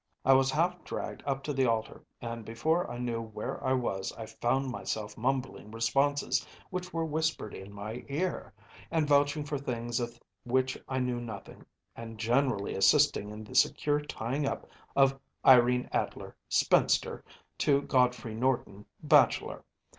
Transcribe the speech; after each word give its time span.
’“I 0.25 0.33
was 0.33 0.49
half 0.49 0.83
dragged 0.83 1.21
up 1.27 1.43
to 1.43 1.53
the 1.53 1.67
altar, 1.67 2.01
and 2.21 2.43
before 2.43 2.89
I 2.89 2.97
knew 2.97 3.21
where 3.21 3.63
I 3.63 3.73
was 3.73 4.11
I 4.17 4.25
found 4.25 4.71
myself 4.71 5.15
mumbling 5.15 5.69
responses 5.69 6.43
which 6.71 6.91
were 6.91 7.05
whispered 7.05 7.53
in 7.53 7.71
my 7.71 8.03
ear, 8.09 8.51
and 8.89 9.07
vouching 9.07 9.43
for 9.43 9.59
things 9.59 9.99
of 9.99 10.19
which 10.43 10.75
I 10.89 10.97
knew 10.97 11.21
nothing, 11.21 11.67
and 11.95 12.17
generally 12.17 12.73
assisting 12.73 13.29
in 13.29 13.43
the 13.43 13.53
secure 13.53 13.99
tying 14.01 14.47
up 14.47 14.67
of 14.95 15.19
Irene 15.45 15.87
Adler, 15.91 16.35
spinster, 16.49 17.23
to 17.59 17.83
Godfrey 17.83 18.33
Norton, 18.33 18.87
bachelor. 19.03 19.63